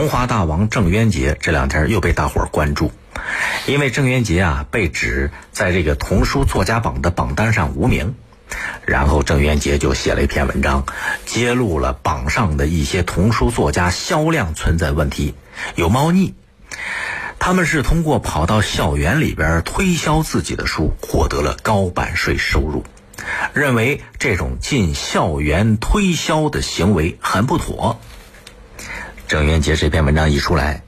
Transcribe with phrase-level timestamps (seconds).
[0.00, 2.90] 童话大王郑渊洁这两天又被大伙关注，
[3.66, 8.14] 因为郑渊洁啊被指在这个童书作家榜的榜单上无名，
[8.86, 10.86] 然后郑渊洁就写了一篇文章，
[11.26, 15.34] 揭露了榜上的一些童书作家销量存在问题，
[15.74, 16.32] 有猫腻。
[17.38, 22.84] 他们是通过跑到校园里边推销自己的书，获得了高版税收入，
[23.52, 28.00] 认为这种进校园推销的行为很不妥。
[29.30, 30.82] 郑渊洁这篇文章一出来，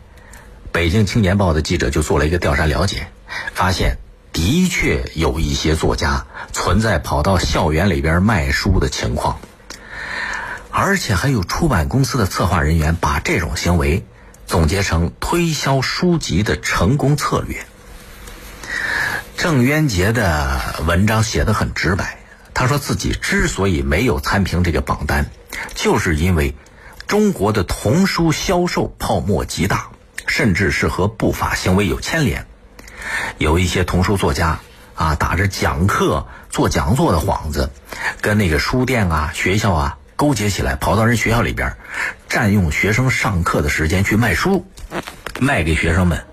[0.72, 3.06] 北京青年报的记者就做了一个调查了解，
[3.54, 3.98] 发现
[4.32, 9.38] 的确有一些作家存在跑到校园里边卖书的情况，
[10.72, 14.04] 而且还有出版公司的策划人员把这种行为。
[14.44, 17.64] 总结成推销书籍的成功策略。
[19.36, 22.18] 郑渊洁的文章写得很直白，
[22.52, 25.30] 他说自己之所以没有参评这个榜单，
[25.76, 26.56] 就是因为
[27.12, 29.90] 中国的童书销售泡沫极大，
[30.26, 32.46] 甚至是和不法行为有牵连。
[33.36, 34.60] 有一些童书作家
[34.94, 37.70] 啊，打着讲课、做讲座的幌子，
[38.22, 39.98] 跟那个书店啊、学校啊。
[40.16, 41.76] 勾结起来，跑到人学校里边，
[42.30, 44.64] 占用学生上课的时间去卖书，
[45.38, 46.24] 卖给学生们，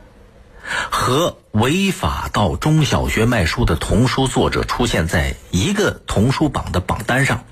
[0.90, 7.44] 和违法到中小学卖书的童书作者出现在一个童书榜的榜单上，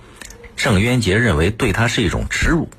[0.56, 2.70] 郑渊洁认为对他是一种耻辱，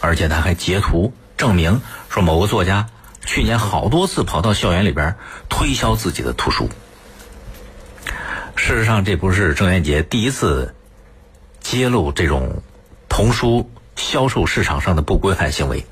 [0.00, 2.88] 而且他还截图证明说某个作家
[3.24, 5.16] 去年好多次跑到校园里边
[5.48, 6.68] 推销自己的图书。
[8.56, 10.74] 事实上，这不是郑渊洁第一次。
[11.62, 12.62] 揭露这种
[13.08, 15.84] 童书销售市场上的不规范行为，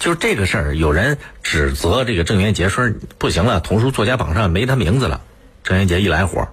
[0.00, 5.22] 就这个事儿，有人指责这个郑渊洁说不行了，童书作家榜上没他名字了。
[5.62, 6.48] 郑渊洁一来火，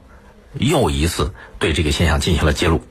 [0.54, 2.84] 又一次对这个现象进行了揭露。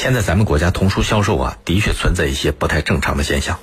[0.00, 3.58] 现在咱们国家童书销售啊，的确存在一些不太正常的现象。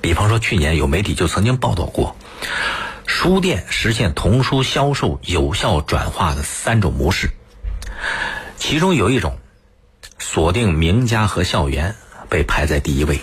[0.00, 2.16] 比方说，去年有媒体就曾经报道过，
[3.06, 7.30] 书店实现童书销售有效转化的三种模式。
[8.56, 9.38] 其中有一种
[10.18, 11.94] 锁定名家和校园
[12.28, 13.20] 被排在第一位，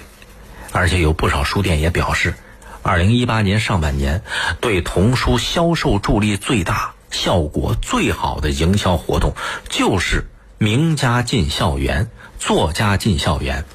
[0.71, 2.33] 而且有不少书店也表示，
[2.81, 4.23] 二零一八年上半年
[4.61, 9.33] 对童书销售助力最大、效果最好的营销活动
[9.67, 13.65] 就是名家进校园、作家进校园，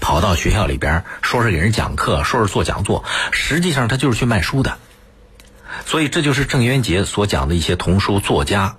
[0.00, 4.78] 跑到学校里边说是给人讲课，说是做讲座，实际上他就是去卖书的。
[5.86, 8.76] 所以这就是郑渊洁所讲的一些童书作家、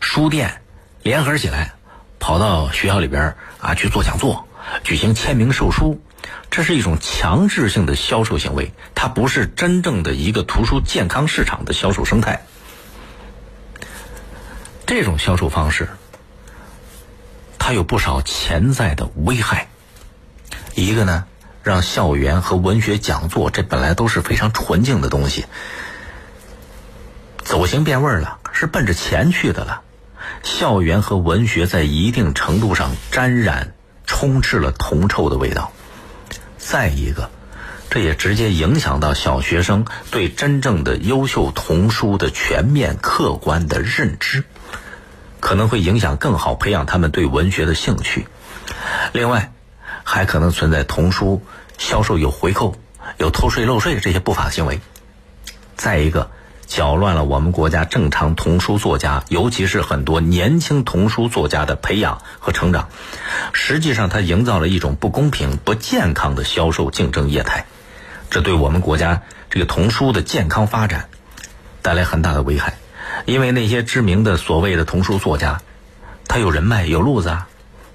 [0.00, 0.62] 书店。
[1.04, 1.72] 联合起来，
[2.18, 4.46] 跑到学校里边啊去做讲座，
[4.82, 6.02] 举行签名售书，
[6.50, 12.42] 这是一种强制性的销售行为，它不是真正的一个图书健康市场的销售生态。
[14.86, 15.88] 这种销售方式，
[17.68, 19.68] 它有不少潜在的危害。
[20.74, 21.26] 一个呢，
[21.62, 25.44] 让校园和文学讲座这本来都是非常纯净的东西，
[27.44, 29.82] 走形变味儿了，是奔着钱去的了。
[30.42, 33.74] 校园和文学在一定程度上沾染、
[34.06, 35.70] 充斥了铜臭的味道。
[36.56, 37.28] 再一个，
[37.90, 44.44] 这也直接影响到小学生对真正的优秀童书的全面客观的认知，
[45.48, 48.28] 可能会影响更好培养他们对文学的兴趣。
[49.14, 49.50] 另外，
[50.04, 51.40] 还可能存在童书
[51.78, 52.76] 销售有回扣、
[53.16, 54.78] 有偷税漏税的这些不法行为。
[55.74, 56.30] 再一个。
[56.66, 62.90] 搅乱了我们国家正常童书作家，尤其是很多年轻童书作家的培养和成长。
[63.54, 67.64] 实际上，它营造了一种不公平、不健康的销售竞争业态，
[68.28, 71.08] 这对我们国家这个童书的健康发展
[71.80, 72.74] 带来很大的危害。
[73.28, 75.60] 因为那些知名的所谓的童书作家，
[76.26, 77.46] 他有人脉、有路子啊，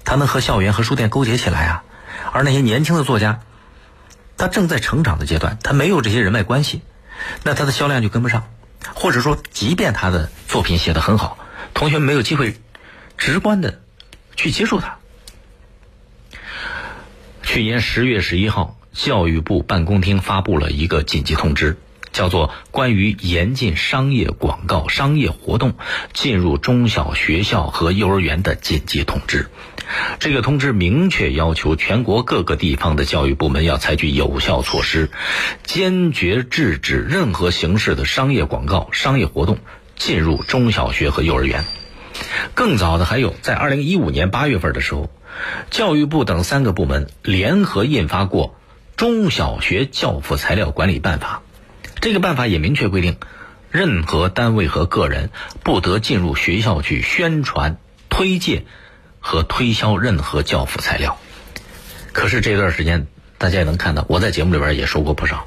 [0.04, 1.82] 他能和校园和书店勾结起来啊。
[2.32, 3.40] 而那些年轻的作家，
[4.36, 6.82] 他正在成长的阶段，他没有这些人脉关系，
[7.42, 8.44] 那他的销量就跟不上。
[8.94, 11.36] 或者说，即便他的作品写得很好，
[11.74, 12.54] 同学没有机会
[13.18, 13.80] 直观的
[14.36, 14.98] 去接触他。
[17.42, 21.76] 去年十月十一号，教育部办公厅发布了一个紧急通知，
[22.14, 25.74] 叫做《关于严禁商业广告、商业活动
[26.14, 29.42] 进入中小学校和幼儿园的紧急通知》。
[30.18, 35.10] 这个通知明确要求全国各个地方的教育部门要采取有效措施，
[35.64, 39.58] 坚决制止任何形式的商业广告、商业活动
[39.96, 41.64] 进入中小学和幼儿园。
[42.54, 45.10] 更早的还有，在二零一五年八月份的时候，
[45.70, 48.48] 教育部等三个部门联合印发过
[48.96, 51.42] 《中小学教辅材料管理办法》。
[52.04, 53.16] 这个办法也明确规定，
[53.70, 55.30] 任何单位和个人
[55.62, 57.78] 不得进入学校去宣传、
[58.10, 58.66] 推介。
[59.26, 61.16] 和推销任何教辅材料，
[62.12, 63.06] 可是这段时间，
[63.38, 65.46] 大家也能看到，我在节目里边也说过不少。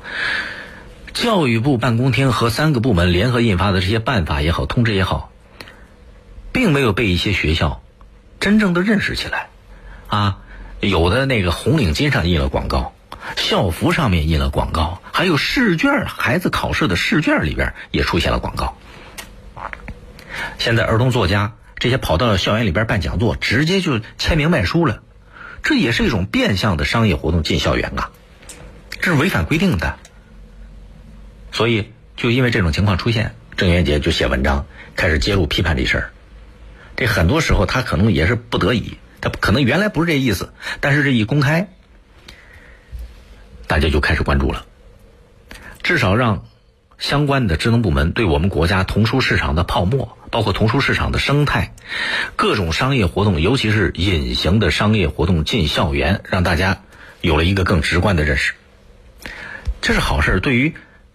[1.13, 5.31] 教育部办公厅和三个部门联合印发的这些办法也好，通知也好，
[6.51, 7.83] 并没有被一些学校
[8.39, 9.49] 真正的认识起来。
[10.07, 10.39] 啊，
[10.79, 12.95] 有的那个红领巾上印了广告，
[13.35, 18.77] 校服上面印了广告，还有试卷，孩子考试的试卷里边也出现了广告。
[20.59, 25.01] 现在儿童作家这些跑到校园里边办讲座，直接就签名卖书了，
[25.63, 28.11] 这也是一种变相的商业活动进校园啊，
[29.01, 29.97] 这是违反规定的。
[31.51, 34.65] 所以，就因为这种情况出现，郑渊洁就写文章，
[34.95, 36.11] 开始揭露批判这事儿。
[36.95, 41.69] 这很多时候他可能也是不得已，他可能原来不是这意思，但是这一公开，
[43.67, 44.65] 大家就开始关注了，
[45.83, 46.45] 至少让。
[46.99, 51.75] 相关的职能部门对我们国家童书市场的泡沫，包括童书市场的生态，
[52.35, 56.81] 各种商业活动，尤其是隐形的商业活动进校园，让大家
[57.21, 58.55] 有了一个更直观的认识。
[59.79, 60.73] 这是好事，对于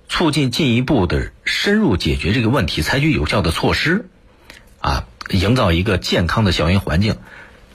[0.09, 4.07] 促进进一步的深入解决这个问题，采取有效的措施，
[4.79, 7.17] 啊，营造一个健康的校园环境，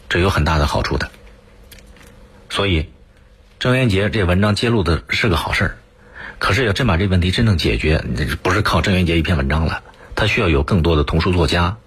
[0.08, 1.12] 这有很大的好处的。
[2.50, 2.90] 所以，
[3.60, 5.78] 郑渊洁这文章揭露的是个好事儿。
[6.38, 8.04] 可是要真把这问题真正解决，
[8.44, 9.82] 不是靠郑渊洁一篇文章了，
[10.14, 11.78] 他需要有更多的童书作家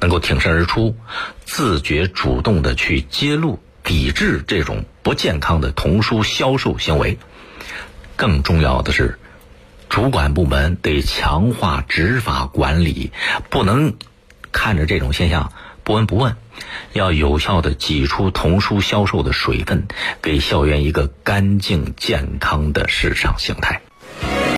[0.00, 0.96] 能够挺身而出，
[1.44, 7.18] 自觉主动的去揭露、抵制这种不健康的童书销售行为。
[8.16, 9.18] 更重要的是，
[9.90, 13.12] 主管部门得强化执法管理，
[13.50, 13.96] 不能
[14.50, 15.52] 看着这种现象
[15.88, 16.36] 不闻不问，
[16.92, 19.88] 要有效的挤出童书销售的水分，
[20.20, 23.80] 给校园一个干净健康的市场形态。